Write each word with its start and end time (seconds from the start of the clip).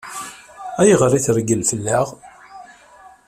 Ayɣer 0.81 1.11
i 1.13 1.19
treggel 1.25 1.61
fell-aɣ? 1.69 2.07